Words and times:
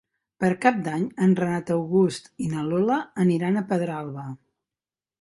Per 0.43 0.47
Cap 0.63 0.79
d'Any 0.87 1.05
en 1.25 1.35
Renat 1.41 1.71
August 1.77 2.33
i 2.47 2.51
na 2.57 2.65
Lola 2.73 3.01
aniran 3.29 3.63
a 3.63 3.67
Pedralba. 3.73 4.29